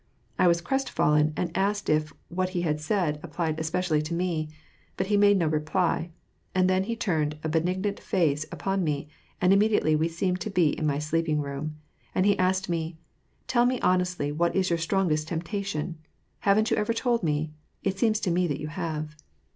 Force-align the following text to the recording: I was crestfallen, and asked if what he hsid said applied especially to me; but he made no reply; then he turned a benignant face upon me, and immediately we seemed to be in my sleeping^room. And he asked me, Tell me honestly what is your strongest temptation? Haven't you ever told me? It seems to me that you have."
I 0.39 0.47
was 0.47 0.61
crestfallen, 0.61 1.31
and 1.37 1.55
asked 1.55 1.87
if 1.87 2.11
what 2.29 2.49
he 2.57 2.63
hsid 2.63 2.79
said 2.79 3.19
applied 3.21 3.59
especially 3.59 4.01
to 4.01 4.15
me; 4.15 4.49
but 4.97 5.05
he 5.13 5.15
made 5.15 5.37
no 5.37 5.45
reply; 5.45 6.09
then 6.55 6.85
he 6.85 6.95
turned 6.95 7.37
a 7.43 7.47
benignant 7.49 7.99
face 7.99 8.43
upon 8.51 8.83
me, 8.83 9.09
and 9.39 9.53
immediately 9.53 9.95
we 9.95 10.07
seemed 10.07 10.39
to 10.41 10.49
be 10.49 10.69
in 10.69 10.87
my 10.87 10.97
sleeping^room. 10.97 11.73
And 12.15 12.25
he 12.25 12.35
asked 12.39 12.67
me, 12.67 12.97
Tell 13.45 13.67
me 13.67 13.79
honestly 13.81 14.31
what 14.31 14.55
is 14.55 14.71
your 14.71 14.79
strongest 14.79 15.27
temptation? 15.27 15.99
Haven't 16.39 16.71
you 16.71 16.77
ever 16.77 16.93
told 16.93 17.21
me? 17.21 17.51
It 17.83 17.99
seems 17.99 18.19
to 18.21 18.31
me 18.31 18.47
that 18.47 18.59
you 18.59 18.69
have." 18.69 19.15